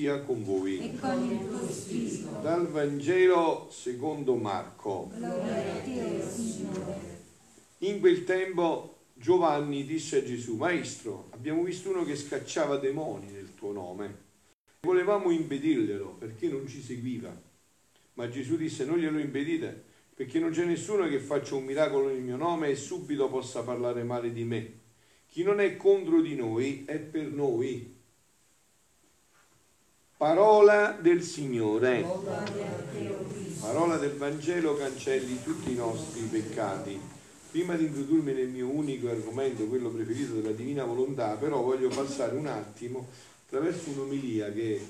[0.00, 0.98] sia con voi.
[2.42, 5.10] Dal Vangelo secondo Marco.
[7.78, 13.54] In quel tempo Giovanni disse a Gesù, Maestro, abbiamo visto uno che scacciava demoni nel
[13.54, 14.28] tuo nome.
[14.82, 17.30] Volevamo impedirglielo perché non ci seguiva.
[18.14, 22.20] Ma Gesù disse, non glielo impedite perché non c'è nessuno che faccia un miracolo nel
[22.20, 24.78] mio nome e subito possa parlare male di me.
[25.26, 27.94] Chi non è contro di noi è per noi.
[30.16, 32.04] Parola del Signore.
[33.60, 37.00] Parola del Vangelo cancelli tutti i nostri peccati.
[37.50, 42.36] Prima di introdurmi nel mio unico argomento, quello preferito della divina volontà, però voglio passare
[42.36, 43.08] un attimo
[43.50, 44.80] attraverso un'omilia che,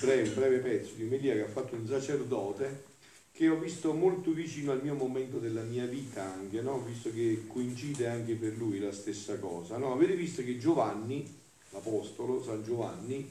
[0.00, 2.94] breve, un breve pezzo di omilia che ha fatto un sacerdote
[3.30, 6.82] che ho visto molto vicino al mio momento della mia vita anche, no?
[6.82, 9.76] visto che coincide anche per lui la stessa cosa.
[9.76, 9.92] No?
[9.92, 11.30] Avete visto che Giovanni,
[11.68, 13.30] l'Apostolo, San Giovanni,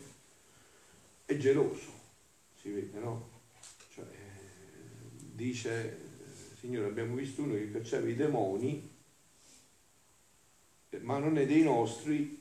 [1.25, 1.91] è geloso,
[2.61, 3.29] si vede, no?
[3.95, 4.05] Cioè,
[5.33, 5.97] dice,
[6.59, 8.87] Signore, abbiamo visto uno che cacciava i demoni,
[10.99, 12.39] ma non è dei nostri,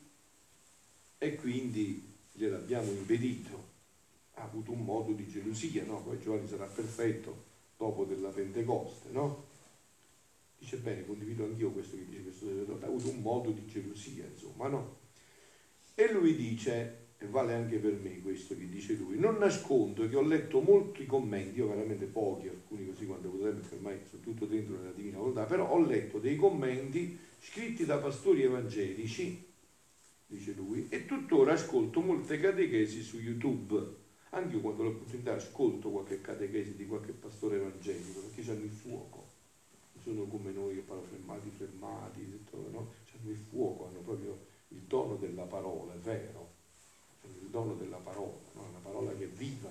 [1.17, 3.73] e quindi gliel'abbiamo impedito.
[4.35, 6.03] Ha avuto un modo di gelosia, no?
[6.03, 9.53] Poi Giovanni sarà perfetto dopo della Pentecoste, no?
[10.59, 14.27] Dice bene, condivido anch'io questo che dice questo sacerdote, ha avuto un modo di gelosia,
[14.27, 14.99] insomma, no?
[15.95, 20.17] E lui dice, e vale anche per me questo che dice lui, non nascondo che
[20.17, 24.47] ho letto molti commenti, io veramente pochi, alcuni così quando tempo, perché ormai sono tutto
[24.47, 29.44] dentro nella Divina Volontà, però ho letto dei commenti scritti da pastori evangelici,
[30.35, 34.03] dice lui, e tuttora ascolto molte catechesi su YouTube.
[34.31, 38.71] Anche io quando ho l'opportunità ascolto qualche catechesi di qualche pastore evangelico, perché hanno il
[38.71, 39.29] fuoco,
[40.03, 42.92] sono come noi che parlano fermati, fermati, no?
[43.13, 44.39] hanno il fuoco, hanno proprio
[44.69, 46.51] il dono della parola, è vero
[47.41, 48.67] il dono della parola, no?
[48.69, 49.70] una parola che è viva,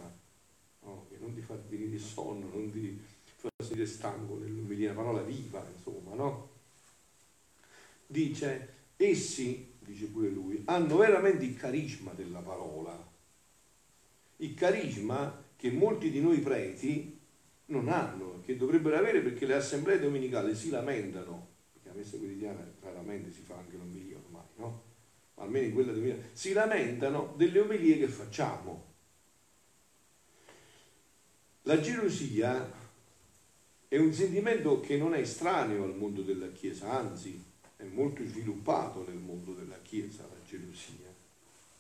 [0.84, 1.06] no?
[1.10, 3.00] che non ti fa venire il sonno, non ti
[3.36, 6.50] fa sentire stanco nell'umilia, una parola viva, insomma, no?
[8.08, 13.12] Dice, essi, dice pure lui, hanno veramente il carisma della parola,
[14.38, 17.20] il carisma che molti di noi preti
[17.68, 22.66] non hanno, che dovrebbero avere perché le assemblee domenicali si lamentano, perché la messa quotidiana
[22.82, 24.84] raramente si fa anche l'omilia ormai, no?
[25.36, 28.92] almeno in quella 2000, si lamentano delle omelie che facciamo.
[31.64, 32.82] La gelosia
[33.88, 37.52] è un sentimento che non è estraneo al mondo della Chiesa, anzi
[37.84, 41.14] è molto sviluppato nel mondo della Chiesa la gelosia,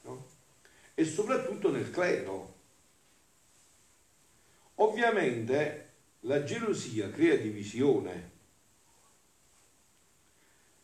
[0.03, 0.27] no?
[0.93, 2.51] e soprattutto nel clero.
[4.75, 8.31] Ovviamente la gelosia crea divisione,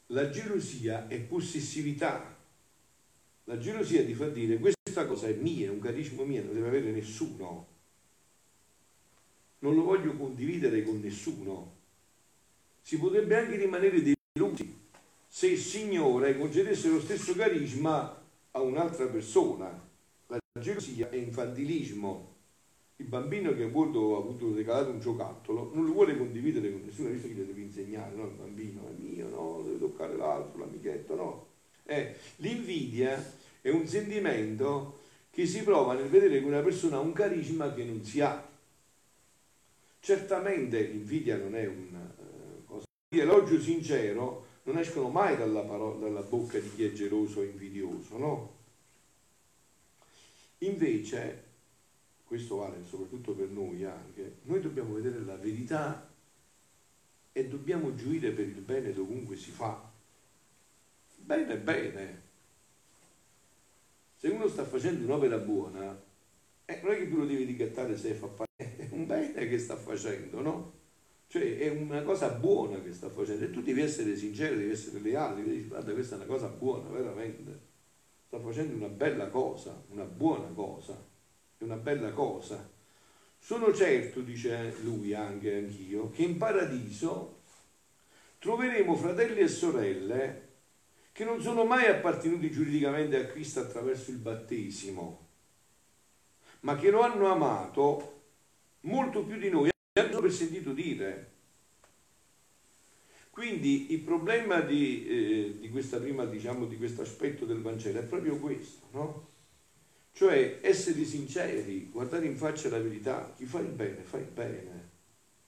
[0.08, 2.38] la gelosia è possessività,
[3.44, 6.68] la gelosia ti fa dire questa cosa è mia, è un carisma mio, non deve
[6.68, 7.68] avere nessuno.
[9.62, 11.76] Non lo voglio condividere con nessuno.
[12.82, 14.79] Si potrebbe anche rimanere delusi
[15.32, 18.20] se il Signore concedesse lo stesso carisma
[18.52, 19.88] a un'altra persona.
[20.26, 22.36] La gelosia è infantilismo.
[22.96, 26.82] Il bambino che a bordo ha avuto regalato un giocattolo non lo vuole condividere con
[26.84, 28.24] nessuno, visto che gli deve insegnare, no?
[28.26, 31.48] Il bambino è mio, no, deve toccare l'altro, l'amichetto, no.
[31.86, 37.14] Eh, l'invidia è un sentimento che si prova nel vedere che una persona ha un
[37.14, 38.46] carisma che non si ha.
[40.02, 42.86] Certamente l'invidia non è una uh, cosa.
[43.10, 48.18] L'elogio sincero non escono mai dalla, parola, dalla bocca di chi è geloso o invidioso,
[48.18, 48.58] no?
[50.60, 51.44] Invece,
[52.24, 56.08] questo vale soprattutto per noi anche, noi dobbiamo vedere la verità
[57.32, 59.90] e dobbiamo gioire per il bene dovunque si fa.
[61.16, 62.22] Bene, bene,
[64.18, 66.00] se uno sta facendo un'opera buona,
[66.66, 69.58] eh, non è che tu lo devi ricattare se fa parte, è un bene che
[69.58, 70.79] sta facendo, no?
[71.32, 75.00] Cioè è una cosa buona che sta facendo e tu devi essere sincero, devi essere
[75.00, 77.60] leale, devi dire guarda questa è una cosa buona, veramente.
[78.26, 81.00] Sta facendo una bella cosa, una buona cosa,
[81.56, 82.68] è una bella cosa.
[83.38, 87.42] Sono certo, dice lui anche anch'io, che in paradiso
[88.40, 90.48] troveremo fratelli e sorelle
[91.12, 95.28] che non sono mai appartenuti giuridicamente a Cristo attraverso il battesimo,
[96.62, 98.22] ma che lo hanno amato
[98.82, 101.38] molto più di noi, hanno per sentito dire.
[103.30, 108.04] Quindi il problema di, eh, di questa prima, diciamo, di questo aspetto del Vangelo è
[108.04, 109.28] proprio questo, no?
[110.12, 114.90] Cioè essere sinceri, guardare in faccia la verità, chi fa il bene fa il bene,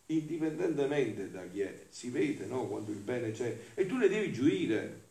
[0.05, 2.67] indipendentemente da chi è, si vede no?
[2.67, 5.01] quando il bene c'è e tu ne devi giuire,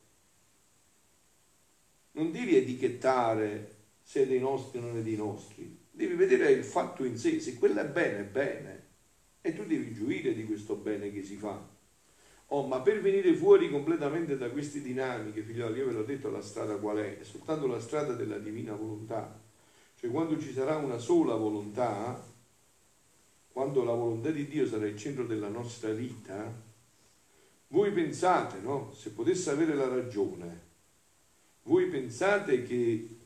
[2.12, 6.64] non devi etichettare se è dei nostri o non è dei nostri, devi vedere il
[6.64, 8.79] fatto in sé, se quello è bene è bene
[9.40, 11.78] e tu devi giuire di questo bene che si fa.
[12.52, 16.42] Oh, ma per venire fuori completamente da queste dinamiche, figlioli, io ve l'ho detto la
[16.42, 17.18] strada qual è?
[17.18, 19.40] È soltanto la strada della divina volontà.
[19.94, 22.26] Cioè quando ci sarà una sola volontà,
[23.52, 26.52] quando la volontà di Dio sarà il centro della nostra vita,
[27.68, 28.92] voi pensate, no?
[28.94, 30.68] Se potesse avere la ragione,
[31.64, 33.16] voi pensate che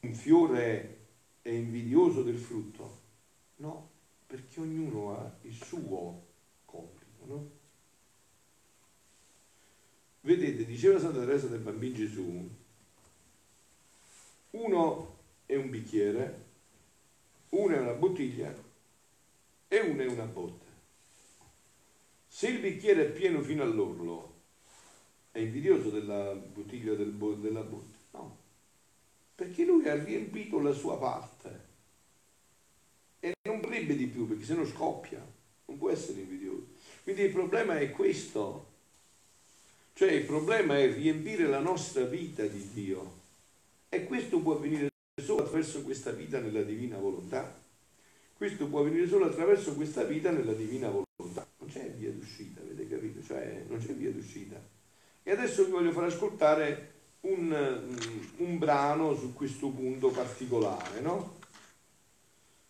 [0.00, 1.06] un fiore
[1.42, 3.02] è invidioso del frutto?
[3.56, 3.90] No,
[4.34, 6.24] perché ognuno ha il suo
[6.64, 7.50] compito, no?
[10.22, 12.50] Vedete, diceva Santa Teresa del Bambino Gesù,
[14.50, 15.16] uno
[15.46, 16.46] è un bicchiere,
[17.50, 18.52] uno è una bottiglia
[19.68, 20.66] e uno è una botte.
[22.26, 24.40] Se il bicchiere è pieno fino all'orlo,
[25.30, 27.98] è invidioso della bottiglia del bo- della botte?
[28.10, 28.36] No,
[29.36, 31.63] perché lui ha riempito la sua parte
[33.24, 35.18] e non vorrebbe di più perché se no scoppia,
[35.64, 36.66] non può essere invidioso.
[37.02, 38.66] Quindi il problema è questo,
[39.94, 43.22] cioè il problema è riempire la nostra vita di Dio
[43.88, 44.88] e questo può avvenire
[45.22, 47.62] solo attraverso questa vita nella divina volontà.
[48.36, 51.46] Questo può avvenire solo attraverso questa vita nella divina volontà.
[51.60, 53.24] Non c'è via d'uscita, avete capito?
[53.24, 54.60] Cioè non c'è via d'uscita.
[55.22, 57.96] E adesso vi voglio far ascoltare un,
[58.36, 61.42] un brano su questo punto particolare, no?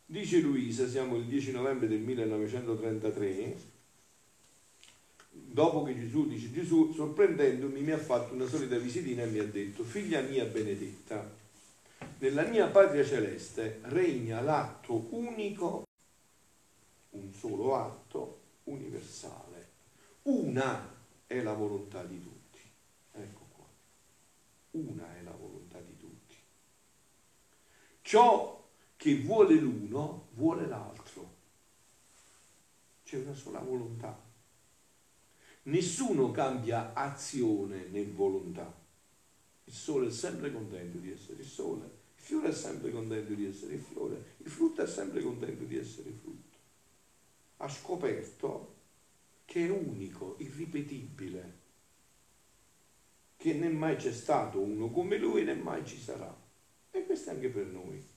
[0.07, 3.57] Dice Luisa, siamo il 10 novembre del 1933,
[5.31, 9.47] dopo che Gesù dice Gesù, sorprendendomi, mi ha fatto una solita visitina e mi ha
[9.47, 11.27] detto, figlia mia benedetta,
[12.19, 15.87] nella mia patria celeste regna l'atto unico,
[17.11, 19.69] un solo atto universale.
[20.23, 20.93] Una
[21.27, 22.61] è la volontà di tutti.
[23.13, 23.65] Ecco qua.
[24.73, 26.35] Una è la volontà di tutti.
[28.03, 28.64] Ciò
[29.05, 31.35] che vuole l'uno vuole l'altro.
[33.05, 34.19] C'è una sola volontà.
[35.65, 38.75] Nessuno cambia azione né volontà.
[39.65, 41.85] Il sole è sempre contento di essere il sole,
[42.17, 45.77] il fiore è sempre contento di essere il fiore, il frutto è sempre contento di
[45.77, 46.57] essere il frutto.
[47.59, 48.75] Ha scoperto
[49.45, 51.59] che è unico, irripetibile,
[53.37, 56.35] che né mai c'è stato uno come lui né mai ci sarà.
[56.91, 58.14] E questo è anche per noi.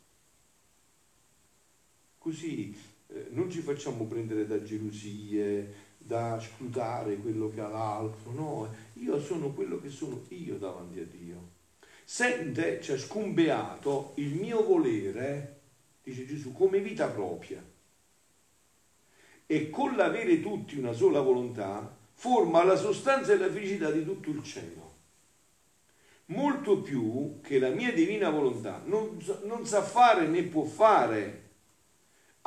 [2.28, 2.78] Così
[3.08, 9.18] eh, non ci facciamo prendere da gelosie, da scrutare quello che ha l'altro, no, io
[9.22, 11.52] sono quello che sono io davanti a Dio.
[12.04, 15.60] Sente ciascun beato il mio volere,
[16.04, 17.64] dice Gesù, come vita propria.
[19.46, 24.32] E con l'avere tutti una sola volontà, forma la sostanza e la felicità di tutto
[24.32, 24.96] il cielo.
[26.26, 31.46] Molto più che la mia divina volontà non, non sa fare né può fare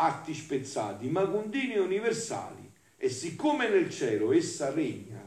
[0.00, 5.18] atti spezzati, ma continui universali e siccome nel cielo essa regna,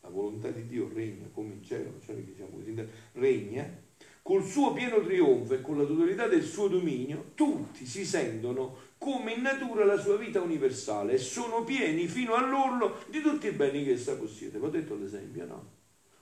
[0.00, 2.74] la volontà di Dio regna come in cielo, cioè diciamo così,
[3.12, 3.82] regna,
[4.22, 9.32] col suo pieno trionfo e con la totalità del suo dominio, tutti si sentono come
[9.32, 13.84] in natura la sua vita universale e sono pieni fino all'orlo di tutti i beni
[13.84, 14.58] che essa possiede.
[14.58, 15.70] Vi ho detto l'esempio, no?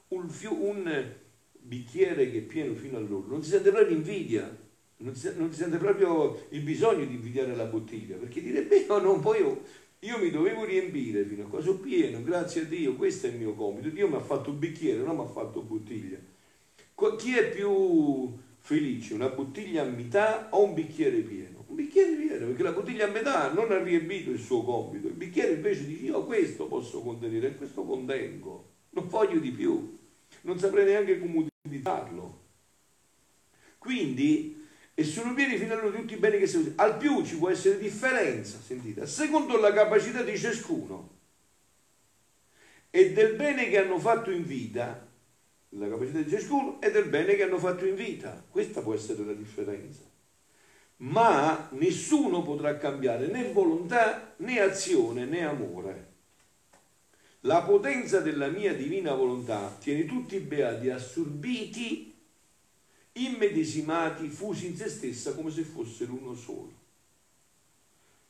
[0.09, 1.15] Un, un
[1.53, 4.62] bicchiere che è pieno fino all'orlo non si sente proprio invidia,
[5.03, 8.99] non si, non si, sente proprio il bisogno di invidiare la bottiglia, perché direbbe io
[8.99, 9.41] non poi
[10.01, 13.37] io, mi dovevo riempire fino a qua, sono pieno, grazie a Dio, questo è il
[13.37, 13.89] mio compito.
[13.89, 16.19] Dio mi ha fatto bicchiere, non mi ha fatto bottiglia.
[17.19, 21.65] Chi è più felice, una bottiglia a metà o un bicchiere pieno?
[21.67, 25.15] Un bicchiere pieno, perché la bottiglia a metà non ha riempito il suo compito, il
[25.15, 29.97] bicchiere invece dice io questo posso contenere questo contengo, non voglio di più,
[30.43, 32.41] non saprei neanche come utilizzarlo.
[33.79, 34.62] Quindi
[34.95, 37.49] e sono pieni fino a loro tutti i beni che si Al più ci può
[37.49, 41.11] essere differenza, sentite, secondo la capacità di ciascuno
[42.91, 45.09] e del bene che hanno fatto in vita,
[45.71, 48.45] la capacità di ciascuno e del bene che hanno fatto in vita.
[48.51, 50.03] Questa può essere la differenza.
[50.99, 56.11] Ma nessuno potrà cambiare né volontà, né azione, né amore.
[57.41, 62.12] La potenza della mia divina volontà tiene tutti i beati assorbiti
[63.13, 66.81] immedesimati, fusi in se stessa come se fossero uno solo.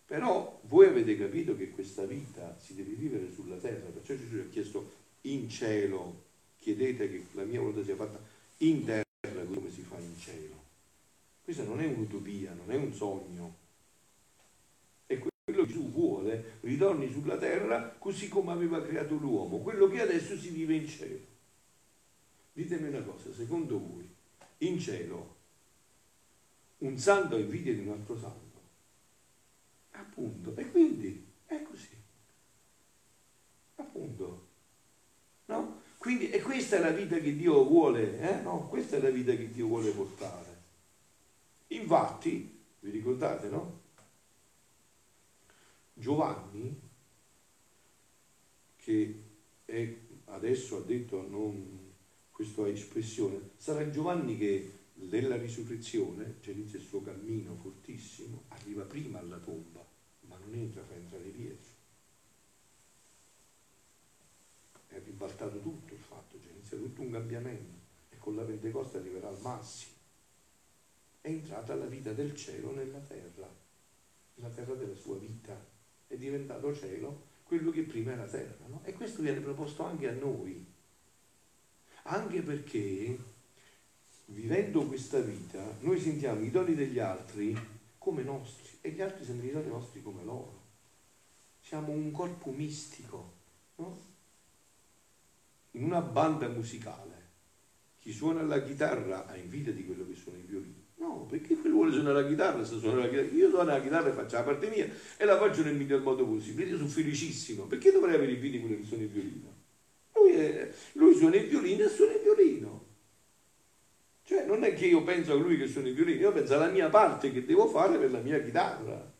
[0.06, 4.50] Però voi avete capito che questa vita si deve vivere sulla terra, perciò Gesù ha
[4.50, 4.90] chiesto
[5.22, 6.24] in cielo,
[6.58, 8.20] chiedete che la mia volontà sia fatta
[8.58, 10.60] in terra come si fa in cielo.
[11.42, 13.56] Questa non è un'utopia, non è un sogno.
[15.06, 20.00] È quello che Gesù vuole, ritorni sulla terra così come aveva creato l'uomo, quello che
[20.00, 21.30] adesso si vive in cielo.
[22.52, 24.06] Ditemi una cosa, secondo voi,
[24.62, 25.40] in cielo
[26.78, 28.60] un santo invidia di un altro santo?
[29.92, 31.96] Appunto, e quindi è così.
[33.76, 34.48] Appunto.
[35.46, 35.80] No?
[35.98, 38.42] Quindi, e questa è la vita che Dio vuole, eh?
[38.42, 38.66] no?
[38.68, 40.60] Questa è la vita che Dio vuole portare.
[41.68, 43.80] Infatti, vi ricordate, no?
[45.94, 46.80] Giovanni,
[48.76, 49.22] che
[49.64, 51.71] è, adesso ha detto non
[52.42, 59.20] questa espressione, sarà Giovanni che nella risurrezione, cioè inizia il suo cammino fortissimo, arriva prima
[59.20, 59.84] alla tomba,
[60.22, 61.70] ma non entra, fa entrare Pietro.
[64.88, 67.78] È ribaltato tutto il fatto, cioè inizia tutto un cambiamento
[68.10, 69.92] e con la Pentecoste arriverà al massimo.
[71.20, 73.48] È entrata la vita del cielo nella terra,
[74.36, 75.56] la terra della sua vita,
[76.08, 78.66] è diventato cielo quello che prima era terra.
[78.66, 78.82] No?
[78.84, 80.71] E questo viene proposto anche a noi,
[82.02, 83.18] anche perché
[84.26, 87.56] vivendo questa vita, noi sentiamo i doni degli altri
[87.98, 90.60] come nostri e gli altri sentono i doni nostri come loro.
[91.60, 93.32] Siamo un corpo mistico,
[93.76, 94.10] no?
[95.72, 97.30] In una banda musicale,
[97.98, 100.80] chi suona la chitarra ha invidia di quello che suona il violino.
[100.96, 103.28] No, perché quello vuole suonare la chitarra, se suona la chitarra.
[103.28, 106.26] Io suono la chitarra e faccio la parte mia e la faccio nel miglior modo
[106.26, 106.70] possibile.
[106.70, 107.64] Io sono felicissimo.
[107.64, 109.52] Perché dovrei avere invidia di quello che suona il violino?
[110.14, 110.72] Lui, è,
[111.22, 112.84] suona il violino e suona il violino.
[114.24, 116.68] Cioè non è che io penso a lui che suona il violino, io penso alla
[116.68, 119.12] mia parte che devo fare per la mia chitarra.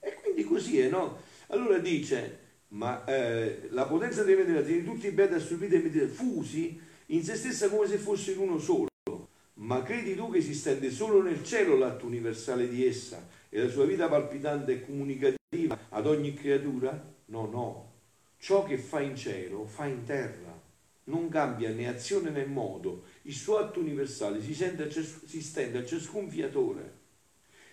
[0.00, 1.20] E quindi così è, no?
[1.48, 2.38] Allora dice,
[2.68, 7.36] ma eh, la potenza dei venerati di tutti i beati assorbiti e fusi in se
[7.36, 8.88] stessa come se fosse in uno solo.
[9.54, 13.68] Ma credi tu che si stende solo nel cielo l'atto universale di essa e la
[13.68, 17.14] sua vita palpitante e comunicativa ad ogni creatura?
[17.26, 17.92] No, no.
[18.38, 20.55] Ciò che fa in cielo fa in terra.
[21.08, 23.04] Non cambia né azione né modo.
[23.22, 26.94] Il suo atto universale si, ces- si stende a ciascun fiatore.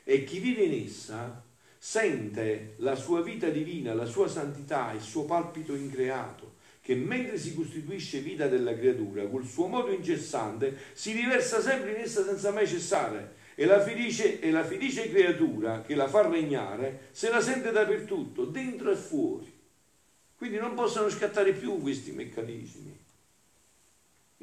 [0.03, 1.43] E chi vive in essa
[1.77, 7.55] sente la sua vita divina, la sua santità, il suo palpito increato che mentre si
[7.55, 12.67] costituisce vita della creatura, col suo modo incessante, si riversa sempre in essa senza mai
[12.67, 13.35] cessare.
[13.55, 18.43] E la, felice, e la felice creatura che la fa regnare se la sente dappertutto,
[18.43, 19.49] dentro e fuori.
[20.35, 22.92] Quindi non possono scattare più questi meccanismi.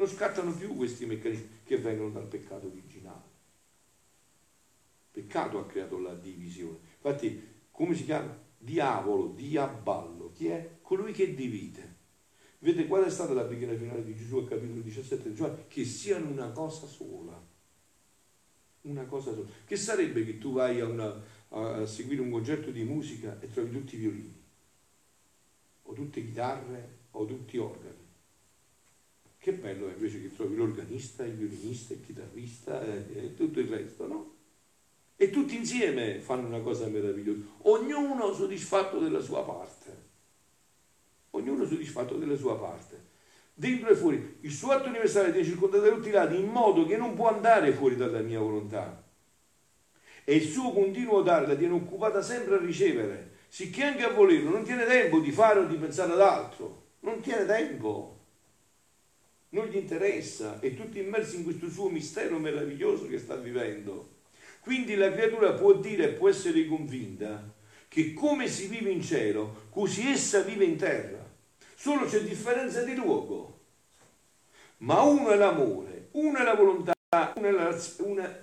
[0.01, 3.29] Non scattano più questi meccanismi che vengono dal peccato originale.
[5.11, 6.79] Peccato ha creato la divisione.
[6.95, 8.35] Infatti, come si chiama?
[8.57, 10.33] Diavolo, diaballo.
[10.33, 10.79] Chi è?
[10.81, 11.97] Colui che divide.
[12.61, 15.65] Vedete qual è stata la preghiera finale di Gesù al capitolo 17 di Giovanni?
[15.69, 17.39] Che siano una cosa sola.
[18.81, 19.51] Una cosa sola.
[19.67, 23.71] Che sarebbe che tu vai a, una, a seguire un concerto di musica e trovi
[23.71, 24.43] tutti i violini,
[25.83, 28.00] o tutte chitarre, o tutti organi.
[29.41, 33.69] Che bello è invece che trovi l'organista, il violinista, il chitarrista e, e tutto il
[33.69, 34.35] resto, no?
[35.17, 40.09] E tutti insieme fanno una cosa meravigliosa, ognuno soddisfatto della sua parte
[41.31, 43.09] ognuno soddisfatto della sua parte.
[43.55, 46.87] Dentro e fuori, il suo atto universale tiene circondato da tutti i lati in modo
[46.87, 49.05] che non può andare fuori dalla mia volontà.
[50.25, 54.51] E il suo continuo dare la tiene occupata sempre a ricevere, sicché anche a volerlo
[54.51, 56.89] non tiene tempo di fare o di pensare ad altro.
[57.01, 58.20] Non tiene tempo.
[59.51, 64.19] Non gli interessa, è tutto immerso in questo suo mistero meraviglioso che sta vivendo.
[64.61, 67.53] Quindi la creatura può dire e può essere convinta
[67.89, 71.29] che come si vive in cielo, così essa vive in terra.
[71.75, 73.59] Solo c'è differenza di luogo.
[74.79, 76.93] Ma uno è l'amore, uno è la volontà,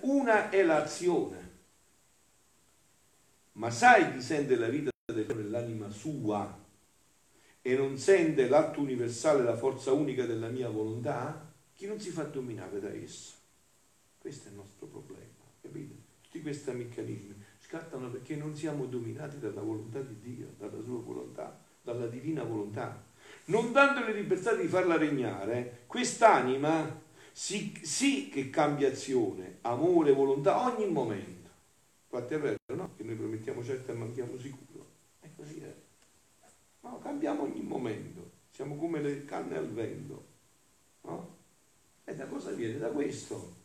[0.02, 1.50] una è, l'azione.
[3.52, 6.66] Ma sai chi sente la vita dell'anima sua
[7.62, 11.52] e non sente l'atto universale, la forza unica della mia volontà?
[11.74, 13.34] Chi non si fa dominare da essa.
[14.18, 15.94] Questo è il nostro problema, capite?
[16.22, 21.58] Tutti questi meccanismi scattano perché non siamo dominati dalla volontà di Dio, dalla sua volontà,
[21.82, 23.06] dalla divina volontà
[23.46, 27.00] non dandole libertà di farla regnare, quest'anima
[27.32, 31.48] sì, sì, che cambia azione, amore, volontà ogni momento.
[32.10, 32.90] Infatti è vero, no?
[32.96, 34.86] Che noi promettiamo certo e manchiamo sicuro.
[35.20, 35.74] È così è.
[36.80, 38.30] No, cambiamo ogni momento.
[38.50, 40.24] Siamo come le canne al vento.
[41.02, 41.36] No?
[42.04, 42.78] E da cosa viene?
[42.78, 43.56] Da questo.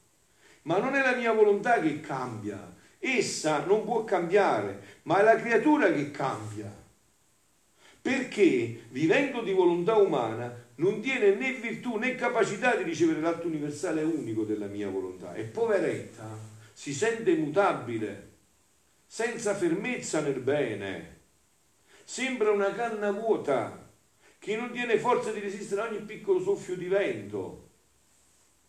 [0.63, 2.73] Ma non è la mia volontà che cambia.
[2.99, 6.81] Essa non può cambiare, ma è la creatura che cambia
[8.03, 14.03] perché vivendo di volontà umana non tiene né virtù né capacità di ricevere l'atto universale
[14.03, 15.33] unico della mia volontà.
[15.35, 16.27] E poveretta,
[16.73, 18.31] si sente mutabile,
[19.05, 21.21] senza fermezza nel bene,
[22.13, 23.89] sembra una canna vuota
[24.37, 27.69] che non tiene forza di resistere a ogni piccolo soffio di vento.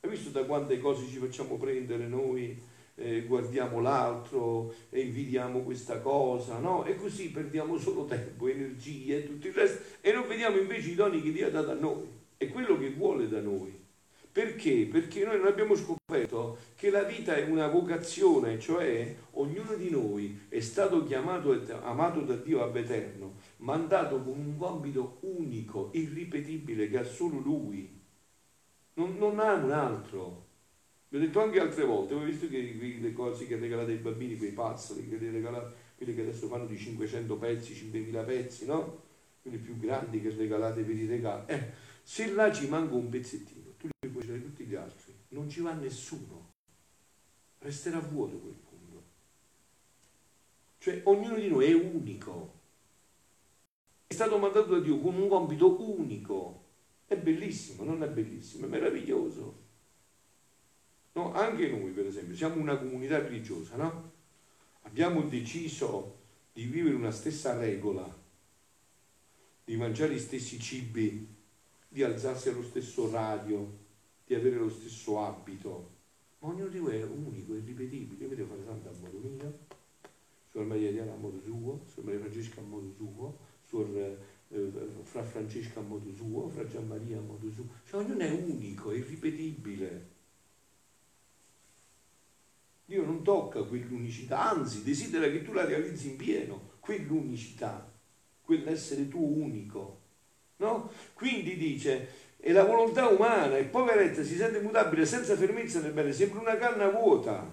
[0.01, 2.59] Hai visto da quante cose ci facciamo prendere noi?
[2.95, 6.87] Eh, guardiamo l'altro invidiamo questa cosa, no?
[6.87, 10.95] E così perdiamo solo tempo, energie e tutto il resto e non vediamo invece i
[10.95, 12.09] doni che Dio ha dato a noi
[12.39, 13.84] e quello che vuole da noi.
[14.35, 14.89] Perché?
[14.91, 20.47] Perché noi non abbiamo scoperto che la vita è una vocazione, cioè ognuno di noi
[20.49, 26.91] è stato chiamato e amato da Dio ab eterno, mandato con un compito unico, irripetibile,
[26.91, 27.89] che ha solo Lui.
[28.95, 30.47] Non, non ha un altro.
[31.11, 34.37] Vi ho detto anche altre volte, ho visto che le cose che regalate ai bambini,
[34.37, 39.01] quei puzzle, che regalate, quelli che adesso fanno di 500 pezzi, 5000 pezzi, no?
[39.43, 41.45] Quelli più grandi che regalate per i regali.
[41.47, 41.71] Eh,
[42.03, 43.64] se là ci manca un pezzettino
[44.21, 46.53] c'è tutti gli altri, non ci va nessuno,
[47.59, 49.03] resterà vuoto quel punto.
[50.79, 52.61] Cioè ognuno di noi è unico,
[54.07, 56.65] è stato mandato da Dio con un compito unico,
[57.07, 59.63] è bellissimo, non è bellissimo, è meraviglioso.
[61.13, 64.13] No, anche noi, per esempio, siamo una comunità religiosa, no?
[64.83, 68.23] Abbiamo deciso di vivere una stessa regola,
[69.65, 71.27] di mangiare gli stessi cibi,
[71.89, 73.84] di alzarsi allo stesso radio,
[74.27, 75.91] di avere lo stesso abito,
[76.39, 78.25] ma ognuno di voi è unico, è ripetibile.
[78.25, 79.59] Io devo fare santa a modo mio,
[80.51, 85.23] Suor Maria Diana a modo suo, Suor Maria Francesca a modo suo, Suor eh, Fra
[85.23, 87.67] Francesca a modo suo, Fra Gian Maria a modo suo.
[87.87, 90.13] Cioè ognuno è unico, è irripetibile.
[92.87, 97.91] Dio non tocca quell'unicità, anzi desidera che tu la realizzi in pieno, quell'unicità,
[98.43, 100.03] quell'essere tuo unico.
[100.57, 100.91] No?
[101.15, 102.09] Quindi dice,
[102.47, 106.59] e la volontà umana e poveretta si sente mutabile senza fermezza nel bene, sembra una
[106.59, 107.51] canna vuota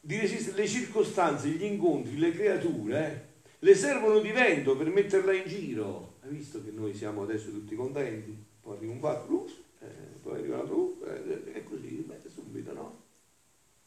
[0.00, 3.20] di resistere le circostanze, gli incontri, le creature, eh,
[3.60, 6.16] le servono di vento per metterla in giro.
[6.22, 8.36] Hai visto che noi siamo adesso tutti contenti?
[8.60, 9.86] Poi arriva un fatto, eh,
[10.20, 13.02] poi arriva un altro, eh, e così, beh, subito, no?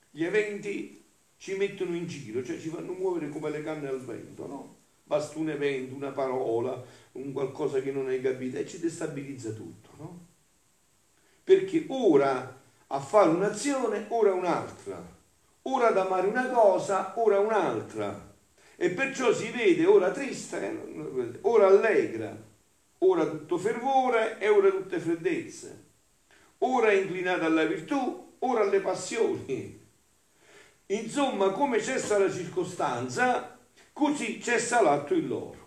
[0.09, 1.03] Gli eventi
[1.35, 4.75] ci mettono in giro, cioè ci fanno muovere come le canne al vento, no?
[5.07, 9.89] Basta un evento, una parola, un qualcosa che non hai capito e ci destabilizza tutto,
[9.97, 10.25] no?
[11.43, 15.13] Perché ora a fare un'azione, ora un'altra.
[15.61, 18.33] Ora ad amare una cosa, ora un'altra.
[18.75, 22.35] E perciò si vede ora triste, ora allegra,
[22.99, 25.83] ora tutto fervore e ora tutte freddezze.
[26.59, 29.83] Ora inclinata alla virtù, ora alle passioni.
[30.87, 33.54] Insomma, come cessa la circostanza,
[33.95, 35.63] così cessa l'atto in loro.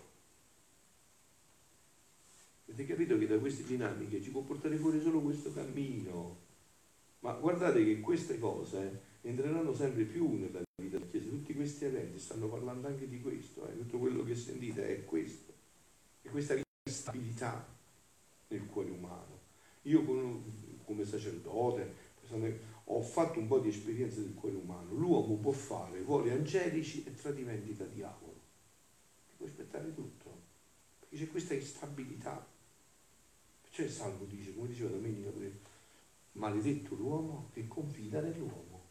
[2.65, 6.37] Avete capito che da queste dinamiche ci può portare fuori solo questo cammino?
[7.21, 11.29] Ma guardate che queste cose entreranno sempre più nella vita della Chiesa.
[11.29, 13.67] Tutti questi eventi stanno parlando anche di questo.
[13.67, 13.75] Eh?
[13.75, 15.51] Tutto quello che sentite è questo.
[16.21, 17.67] E questa instabilità
[18.49, 19.39] nel cuore umano.
[19.83, 20.03] Io
[20.85, 22.07] come sacerdote
[22.91, 24.93] ho fatto un po' di esperienza del cuore umano.
[24.93, 28.39] L'uomo può fare voli angelici e tradimenti da diavolo.
[29.37, 30.37] Può aspettare tutto.
[30.99, 32.45] Perché c'è questa instabilità.
[33.61, 35.29] Perciò il Salmo dice, come diceva domenica
[36.33, 38.87] maledetto l'uomo che confida nell'uomo.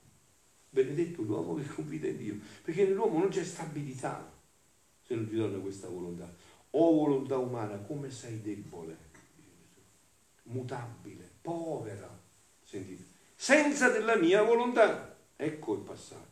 [0.71, 2.39] Benedetto l'uomo che confida in Dio.
[2.63, 4.33] Perché nell'uomo non c'è stabilità
[5.03, 6.33] se non ti dona questa volontà.
[6.71, 8.97] O volontà umana, come sei debole,
[10.45, 12.17] mutabile, povera.
[12.63, 13.08] Sentite
[13.40, 15.16] senza della mia volontà.
[15.37, 16.27] Ecco il passaggio.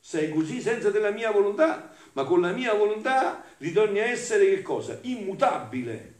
[0.00, 4.60] Sei così senza della mia volontà, ma con la mia volontà ritorni a essere che
[4.60, 4.98] cosa?
[5.02, 6.14] Immutabile,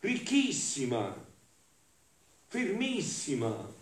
[0.00, 1.14] ricchissima,
[2.46, 3.78] fermissima.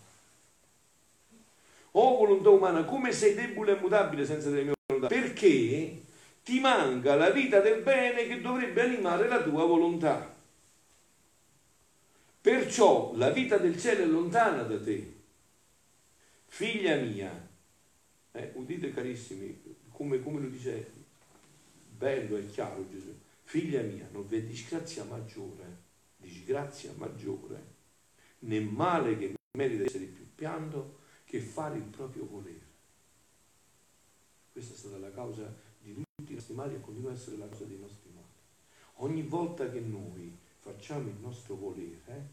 [1.91, 5.07] O volontà umana, come sei debole e mutabile senza della mia volontà?
[5.07, 6.01] Perché
[6.43, 10.35] ti manca la vita del bene che dovrebbe animare la tua volontà.
[12.41, 15.17] Perciò la vita del cielo è lontana da te
[16.49, 17.47] figlia mia,
[18.31, 20.91] eh, udite carissimi, come, come, lo dice
[21.95, 25.83] bello e chiaro Gesù, figlia mia, non vi è disgrazia maggiore,
[26.17, 27.75] disgrazia maggiore,
[28.39, 32.67] né male che merita di essere più pianto che fare il proprio volere.
[34.51, 37.47] Questa è stata la causa di tutti i nostri mali e continua a essere la
[37.47, 38.27] causa dei nostri mali.
[38.95, 42.29] Ogni volta che noi facciamo il nostro volere,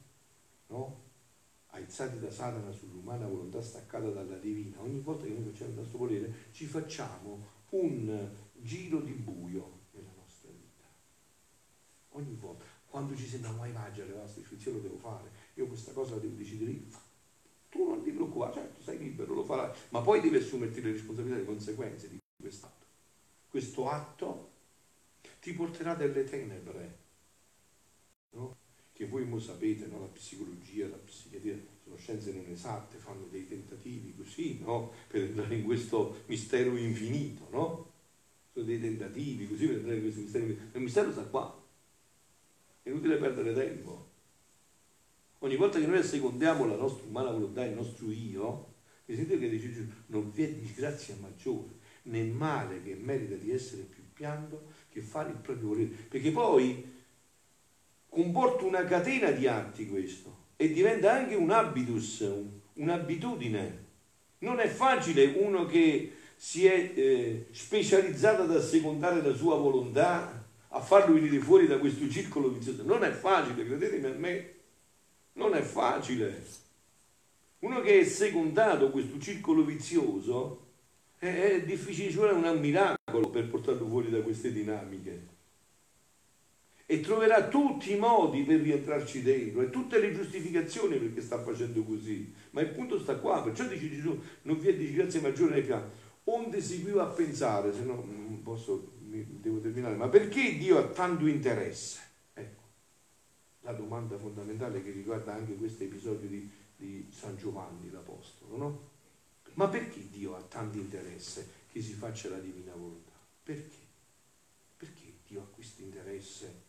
[0.69, 1.06] no?
[1.77, 5.99] Aizzati da Satana sull'umana volontà staccata dalla divina, ogni volta che noi facciamo il nostro
[5.99, 10.85] volere ci facciamo un giro di buio nella nostra vita.
[12.11, 16.15] Ogni volta, quando ci sentiamo mai le vostre istruzioni lo devo fare, io questa cosa
[16.15, 17.05] la devo decidere io.
[17.69, 21.37] Tu non dirlo preoccupare, certo, sei libero, lo farai, ma poi devi assumerti le responsabilità
[21.37, 22.85] e le conseguenze di questo atto.
[23.51, 24.51] Questo atto
[25.41, 26.99] ti porterà delle tenebre,
[28.31, 28.57] no?
[28.97, 30.01] Che voi mo sapete, no?
[30.01, 31.55] la psicologia, la psichiatria,
[31.85, 34.91] sono scienze non esatte, fanno dei tentativi così, no?
[35.07, 37.93] per entrare in questo mistero infinito, no?
[38.55, 40.77] sono dei tentativi così per entrare in questo mistero infinito.
[40.79, 41.63] Il mistero sta qua,
[42.83, 44.09] è inutile perdere tempo.
[45.41, 49.51] Ogni volta che noi assecondiamo la nostra umana volontà, il nostro io, mi sentite che
[49.51, 54.73] dice Gesù, non vi è disgrazia maggiore, né male che merita di essere più pianto
[54.89, 55.89] che fare il proprio volere.
[56.09, 56.95] Perché poi
[58.17, 62.27] comporta una catena di atti questo e diventa anche un habitus,
[62.73, 63.85] un'abitudine.
[64.39, 70.81] Non è facile uno che si è eh, specializzato ad assecondare la sua volontà a
[70.81, 72.85] farlo venire fuori da questo circolo vizioso.
[72.85, 74.51] Non è facile, credetemi a me,
[75.35, 76.43] non è facile.
[77.59, 80.65] Uno che è secondato questo circolo vizioso
[81.19, 85.36] è, è difficile, ci vuole un miracolo per portarlo fuori da queste dinamiche.
[86.89, 91.83] E troverà tutti i modi per rientrarci dentro e tutte le giustificazioni perché sta facendo
[91.83, 92.33] così.
[92.51, 95.91] Ma il punto sta qua, perciò dice Gesù, non vi è disgrazia maggiore nel piano.
[96.25, 101.27] Onde seguiva a pensare, se no non posso, devo terminare, ma perché Dio ha tanto
[101.27, 102.01] interesse?
[102.35, 102.63] Ecco,
[103.63, 108.91] la domanda fondamentale che riguarda anche questo episodio di, di San Giovanni l'Apostolo, no?
[109.55, 113.13] Ma perché Dio ha tanto interesse che si faccia la divina volontà?
[113.43, 113.77] Perché?
[114.77, 116.66] Perché Dio ha questo interesse?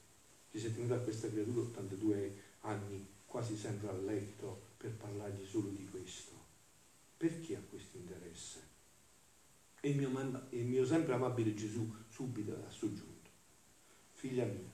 [0.49, 5.45] Che si è tenuto a questa creatura 82 anni quasi sempre a letto per parlargli
[5.45, 6.33] solo di questo.
[7.17, 8.65] Perché ha questo interesse?
[9.81, 13.29] E il mio, il mio sempre amabile Gesù subito ha soggiunto.
[14.13, 14.69] Figlia mia,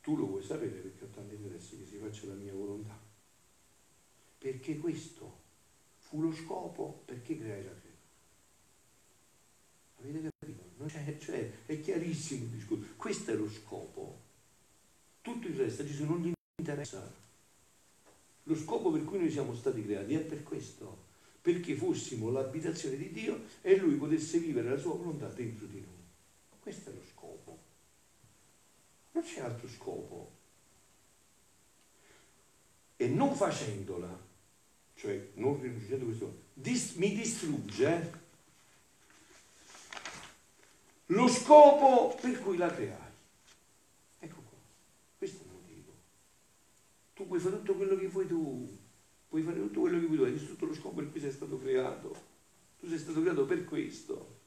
[0.00, 2.98] tu lo vuoi sapere perché ho tanto interesse che si faccia la mia volontà?
[4.38, 5.40] Perché questo
[5.98, 7.92] fu lo scopo perché creai la creatura.
[10.00, 10.88] Avete capito?
[10.88, 12.86] Cioè, cioè, è chiarissimo il discorso.
[12.96, 14.21] Questo è lo scopo.
[15.22, 17.20] Tutto il resto a Gesù non gli interessa.
[18.44, 21.04] Lo scopo per cui noi siamo stati creati è per questo,
[21.40, 26.02] perché fossimo l'abitazione di Dio e Lui potesse vivere la sua volontà dentro di noi.
[26.60, 27.58] Questo è lo scopo.
[29.12, 30.30] Non c'è altro scopo.
[32.96, 34.20] E non facendola,
[34.94, 38.20] cioè non rinunciando a questo, dis, mi distrugge
[41.06, 43.10] lo scopo per cui la creai.
[44.20, 44.58] Ecco qua,
[45.18, 45.92] questo è il motivo.
[47.14, 48.78] Tu puoi fare tutto quello che vuoi tu,
[49.26, 51.58] puoi fare tutto quello che vuoi tu, hai distrutto lo scopo per cui sei stato
[51.58, 52.14] creato.
[52.78, 54.40] Tu sei stato creato per questo.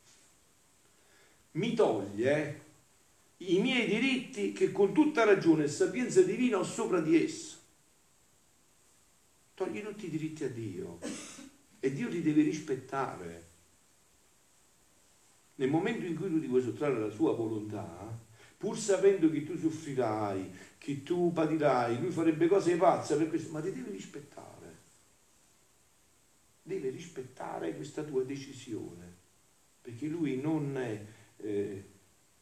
[1.53, 2.61] Mi toglie
[3.37, 7.57] i miei diritti che con tutta ragione e sapienza divina ho sopra di esso
[9.55, 10.99] togli tutti i diritti a Dio
[11.79, 13.47] e Dio ti deve rispettare.
[15.55, 18.15] Nel momento in cui tu ti vuoi sottrarre alla sua volontà,
[18.57, 23.61] pur sapendo che tu soffrirai, che tu patirai, lui farebbe cose pazze per questo, ma
[23.61, 24.53] ti deve rispettare.
[26.63, 29.13] Deve rispettare questa tua decisione,
[29.81, 31.05] perché lui non è
[31.37, 31.83] eh,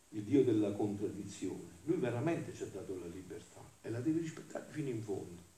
[0.10, 4.66] il Dio della contraddizione, lui veramente ci ha dato la libertà e la deve rispettare
[4.70, 5.52] fino in fondo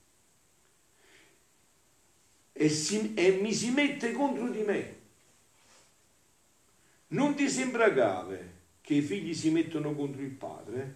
[2.58, 4.94] e, si, e mi si mette contro di me.
[7.08, 8.54] Non ti sembra grave
[8.86, 10.94] che i figli si mettono contro il padre?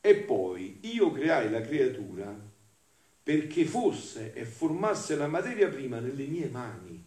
[0.00, 2.32] E poi io creai la creatura
[3.24, 7.04] perché fosse e formasse la materia prima nelle mie mani,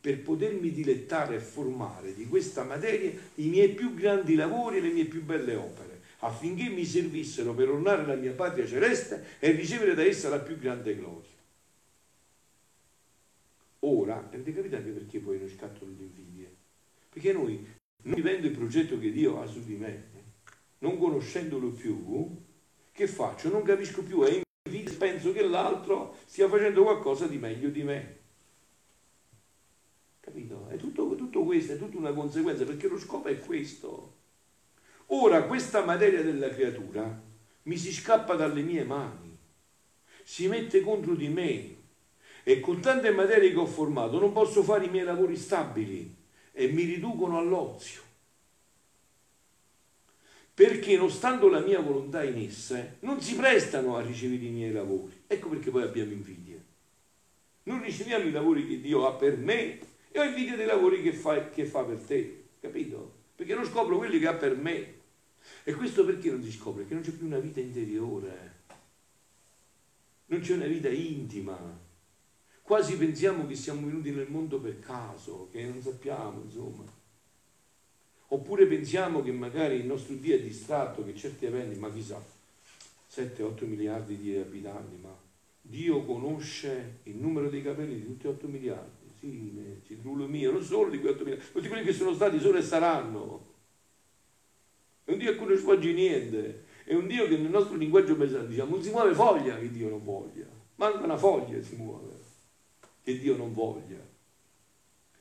[0.00, 4.92] per potermi dilettare e formare di questa materia i miei più grandi lavori e le
[4.92, 9.92] mie più belle opere, affinché mi servissero per ornare la mia patria celeste e ricevere
[9.92, 11.28] da essa la più grande gloria.
[13.80, 16.54] Ora, avete capito anche perché poi non scattano le invidie?
[17.10, 17.73] Perché noi,
[18.04, 20.12] non vivendo il progetto che Dio ha su di me,
[20.78, 22.36] non conoscendolo più,
[22.92, 23.50] che faccio?
[23.50, 28.18] Non capisco più e invidio, penso che l'altro stia facendo qualcosa di meglio di me.
[30.20, 30.68] Capito?
[30.68, 34.12] È tutto, tutto questo, è tutta una conseguenza, perché lo scopo è questo.
[35.08, 37.22] Ora questa materia della creatura
[37.62, 39.36] mi si scappa dalle mie mani,
[40.22, 41.76] si mette contro di me,
[42.42, 46.22] e con tante materie che ho formato non posso fare i miei lavori stabili
[46.56, 48.00] e mi riducono all'ozio.
[50.54, 54.72] Perché non stando la mia volontà in esse, non si prestano a ricevere i miei
[54.72, 55.22] lavori.
[55.26, 56.62] Ecco perché poi abbiamo invidia.
[57.64, 61.12] Non riceviamo i lavori che Dio ha per me e ho invidia dei lavori che
[61.12, 62.44] fa, che fa per te.
[62.60, 63.22] Capito?
[63.34, 65.02] Perché non scopro quelli che ha per me.
[65.64, 66.82] E questo perché non si scopre?
[66.82, 68.62] Perché non c'è più una vita interiore.
[70.26, 71.82] Non c'è una vita intima
[72.66, 76.82] Quasi pensiamo che siamo venuti nel mondo per caso, che non sappiamo, insomma.
[78.28, 82.24] Oppure pensiamo che magari il nostro Dio è distratto, che certi eventi, ma chissà,
[83.12, 85.14] 7-8 miliardi di abitanti, ma
[85.60, 89.12] Dio conosce il numero dei capelli di tutti 8 miliardi.
[89.18, 92.56] Sì, citrullo mio, non solo di quei 8 miliardi, tutti quelli che sono stati, sono
[92.56, 93.44] e saranno.
[95.04, 96.64] È un Dio a cui non sfoggi niente.
[96.84, 99.90] È un Dio che nel nostro linguaggio pesante diciamo non si muove foglia che Dio
[99.90, 100.46] non voglia.
[100.76, 102.23] Manca una foglia si muove
[103.04, 103.98] che Dio non voglia.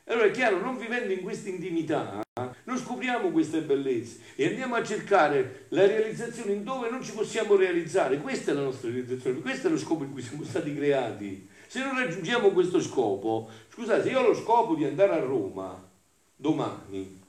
[0.06, 2.22] Allora è chiaro, non vivendo in questa intimità,
[2.63, 7.56] non scopriamo queste bellezze e andiamo a cercare la realizzazione in dove non ci possiamo
[7.56, 8.17] realizzare.
[8.17, 11.48] Questa è la nostra realizzazione, questo è lo scopo in cui siamo stati creati.
[11.67, 15.89] Se non raggiungiamo questo scopo, scusate, io ho lo scopo di andare a Roma
[16.36, 17.22] domani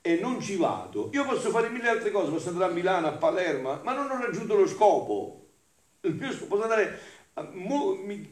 [0.00, 3.12] e non ci vado, io posso fare mille altre cose, posso andare a Milano, a
[3.12, 5.46] Palermo, ma non ho raggiunto lo scopo.
[6.00, 6.98] Il mio scopo, posso andare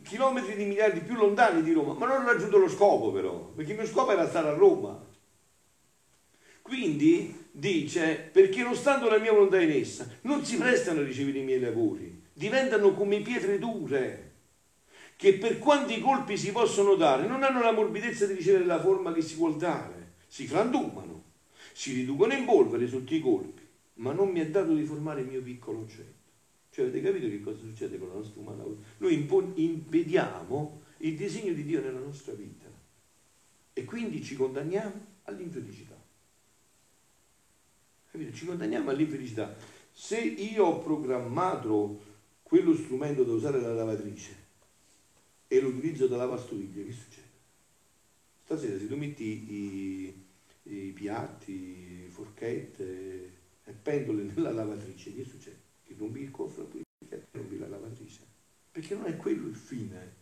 [0.03, 3.73] chilometri di miliardi più lontani di Roma, ma non ho raggiunto lo scopo però, perché
[3.73, 5.09] il mio scopo era stare a Roma.
[6.61, 11.39] Quindi dice, perché non stando la mia volontà in essa, non si prestano a ricevere
[11.39, 14.35] i miei lavori, diventano come pietre dure,
[15.17, 19.13] che per quanti colpi si possono dare, non hanno la morbidezza di ricevere la forma
[19.13, 21.25] che si vuol dare, si frantumano,
[21.73, 25.27] si riducono in polvere sotto i colpi, ma non mi è dato di formare il
[25.27, 26.19] mio piccolo oggetto.
[26.81, 28.81] Cioè avete capito che cosa succede con la nostra umana vita?
[28.99, 32.71] Noi impediamo il disegno di Dio nella nostra vita
[33.75, 36.03] e quindi ci condanniamo all'infelicità.
[38.11, 38.35] Capito?
[38.35, 39.55] Ci condanniamo all'infelicità.
[39.93, 42.03] Se io ho programmato
[42.43, 44.37] quello strumento da usare la lavatrice
[45.49, 47.29] e lo utilizzo da lavastoviglie, che succede?
[48.45, 50.25] Stasera se tu metti i,
[50.62, 53.33] i piatti, forchette
[53.64, 55.39] e pendole nella lavatrice, che succede?
[56.01, 56.83] Rompi il cofre poi
[57.33, 58.21] rompi la lavatrice.
[58.73, 60.19] Perché non è quello il fine.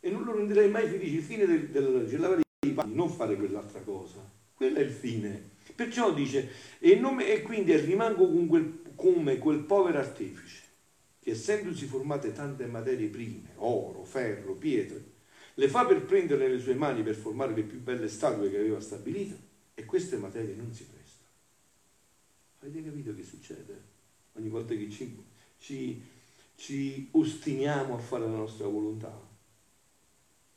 [0.00, 1.16] E non lo renderai mai felice.
[1.16, 4.28] Il fine del, lavatrice è lavare i panni, non fare quell'altra cosa.
[4.54, 5.50] Quello è il fine.
[5.74, 10.62] Perciò dice, e, me, e quindi rimango quel, come quel povero artefice,
[11.20, 15.10] che essendosi formate tante materie prime, oro, ferro, pietre,
[15.54, 18.80] le fa per prendere nelle sue mani per formare le più belle statue che aveva
[18.80, 19.36] stabilito,
[19.74, 21.28] e queste materie non si prestano.
[22.60, 23.91] Avete capito che succede?
[24.34, 25.16] Ogni volta che ci,
[25.58, 26.02] ci,
[26.56, 29.30] ci ostiniamo a fare la nostra volontà.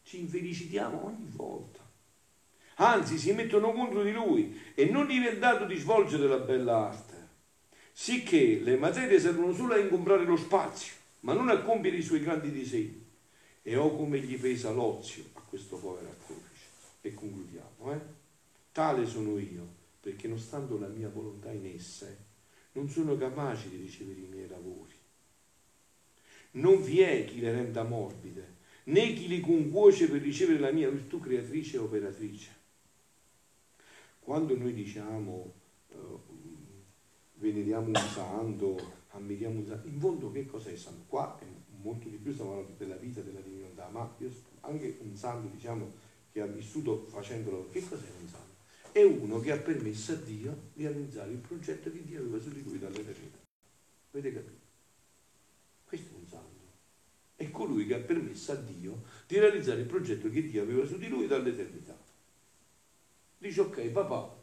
[0.03, 1.83] Ci infelicitiamo ogni volta.
[2.75, 6.88] Anzi, si mettono contro di lui e non gli è dato di svolgere la bella
[6.88, 7.13] arte.
[7.91, 12.19] Sicché le materie servono solo a ingombrare lo spazio, ma non a compiere i suoi
[12.19, 13.03] grandi disegni.
[13.61, 16.65] E oh come gli pesa l'ozio a questo povero artefice.
[17.01, 17.99] E concludiamo, eh?
[18.71, 19.65] Tale sono io,
[20.01, 22.24] perché non stando la mia volontà in esse,
[22.75, 24.93] non sono capaci di ricevere i miei lavori.
[26.51, 28.53] Non vi è chi le renda morbide,
[28.85, 32.53] né chi li concuoce per ricevere la mia virtù creatrice e operatrice.
[34.19, 35.53] Quando noi diciamo
[35.89, 36.19] uh,
[37.35, 41.03] veneriamo un santo, ammiriamo un santo, in fondo che cos'è il santo?
[41.07, 41.45] Qua è
[41.81, 44.15] molto di più stiamo parlando della vita della divinità, ma
[44.61, 45.91] anche un santo diciamo
[46.31, 48.54] che ha vissuto facendolo, che cos'è un santo?
[48.95, 52.49] È uno che ha permesso a Dio di realizzare il progetto che Dio aveva su
[52.49, 53.39] di lui dall'eternità.
[54.12, 54.65] Avete capito?
[55.84, 56.63] Questo è un santo.
[57.36, 60.97] È colui che ha permesso a Dio di realizzare il progetto che Dio aveva su
[60.97, 61.93] di lui dall'eternità.
[63.38, 64.34] Dice ok papà,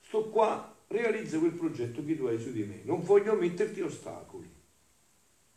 [0.00, 4.50] sto qua, realizza quel progetto che tu hai su di me, non voglio metterti ostacoli.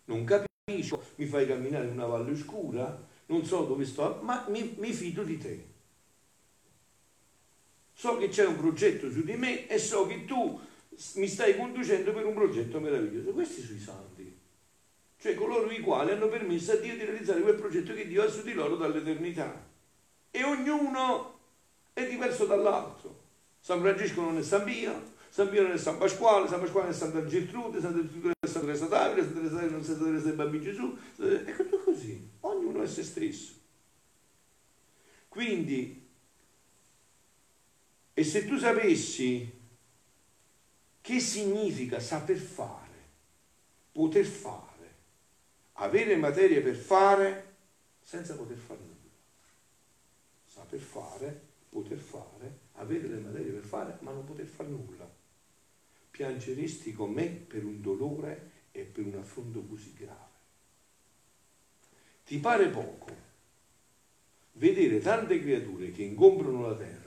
[0.05, 4.75] Non capisco, mi fai camminare in una valle oscura, non so dove sto, ma mi,
[4.77, 5.73] mi fido di te
[7.97, 10.59] so che c'è un progetto su di me e so che tu
[11.15, 13.31] mi stai conducendo per un progetto meraviglioso.
[13.31, 14.37] Questi sono i santi,
[15.17, 18.29] cioè coloro i quali hanno permesso a Dio di realizzare quel progetto che Dio ha
[18.29, 19.65] su di loro dall'eternità.
[20.29, 21.39] E ognuno
[21.93, 23.23] è diverso dall'altro.
[23.61, 26.93] San Francesco non è San Pio, San Pio non è San Pasquale, San Pasquale è
[26.93, 30.25] Santa Gertrude, Santa Gertrude è Santa Teresa d'Avila, Santa Teresa d'Avila non è Santa Teresa
[30.25, 30.97] del Bambino Gesù.
[31.17, 33.53] È tutto così, ognuno è se stesso.
[35.29, 36.04] Quindi
[38.17, 39.51] e se tu sapessi
[41.01, 43.03] che significa saper fare,
[43.91, 44.95] poter fare,
[45.73, 47.55] avere materia per fare
[48.01, 48.95] senza poter fare nulla.
[50.45, 55.13] Saper fare, poter fare, avere le materie per fare, ma non poter fare nulla.
[56.09, 60.33] Piangeresti con me per un dolore e per un affronto così grave.
[62.23, 63.23] Ti pare poco
[64.53, 67.04] vedere tante creature che ingombrano la terra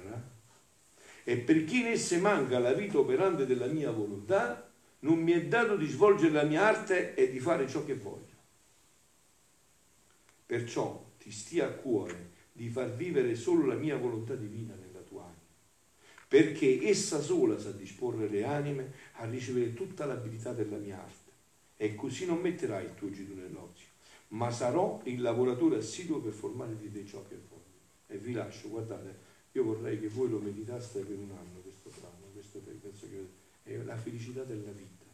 [1.28, 4.66] e per chi in esse manca la vita operante della mia volontà,
[5.00, 8.34] non mi è dato di svolgere la mia arte e di fare ciò che voglio.
[10.46, 15.24] Perciò ti stia a cuore di far vivere solo la mia volontà divina nella tua
[15.24, 15.52] anima,
[16.26, 21.30] perché essa sola sa disporre le anime a ricevere tutta l'abilità della mia arte,
[21.76, 23.88] e così non metterai il tuo giro nell'ozio,
[24.28, 27.66] ma sarò il lavoratore assiduo per formare di te ciò che voglio.
[28.06, 32.26] E vi lascio, guardate, io vorrei che voi lo meditaste per un anno questo brano,
[32.32, 33.26] questo penso che
[33.62, 35.04] è la felicità della vita,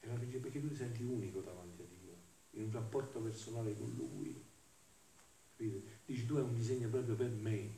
[0.00, 2.14] è la felicità perché tu ti senti unico davanti a Dio,
[2.52, 4.48] in un rapporto personale con Lui.
[5.56, 7.70] Dici tu hai un disegno proprio per me,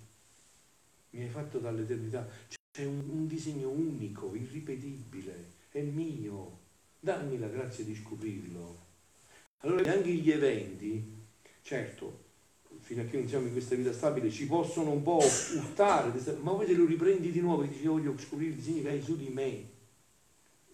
[1.10, 2.28] mi hai fatto dall'eternità,
[2.70, 6.60] c'è un, un disegno unico, irripetibile, è mio,
[7.00, 8.90] dammi la grazia di scoprirlo.
[9.58, 11.04] Allora anche gli eventi,
[11.62, 12.21] certo,
[12.82, 15.22] fino a che non siamo in questa vita stabile, ci possono un po'
[15.54, 18.88] urtare, ma poi te lo riprendi di nuovo e dici voglio scoprire il disegno che
[18.88, 19.70] hai su di me.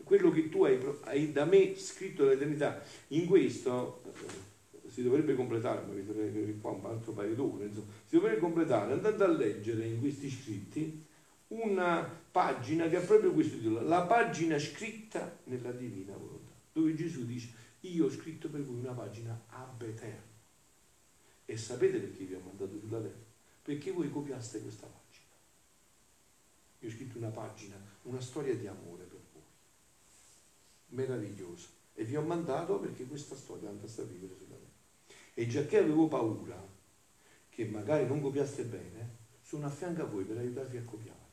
[0.03, 2.83] Quello che tu hai, hai da me scritto nell'eternità.
[3.09, 8.17] In questo eh, si dovrebbe completare, ma vedrete qua un altro paio d'ore, insomma, si
[8.17, 11.05] dovrebbe completare andando a leggere in questi scritti
[11.49, 17.27] una pagina che ha proprio questo titolo, la pagina scritta nella divina volontà, dove Gesù
[17.27, 20.28] dice io ho scritto per voi una pagina ab eterno.
[21.51, 23.25] E sapete perché vi ho mandato sulla terra?
[23.63, 25.25] Perché voi copiaste questa pagina.
[26.81, 29.43] Io ho scritto una pagina, una storia di amore per voi.
[30.89, 31.69] Meravigliosa.
[31.95, 35.17] E vi ho mandato perché questa storia andasse a vivere sulla terra.
[35.33, 36.63] E già che avevo paura
[37.49, 41.27] che magari non copiaste bene, sono a fianco a voi per aiutarvi a copiare.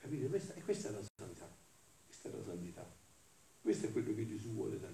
[0.00, 0.26] Capite?
[0.26, 1.48] Questa, e questa è la santità.
[2.04, 2.94] Questa è la santità.
[3.62, 4.93] Questo è quello che Gesù vuole da noi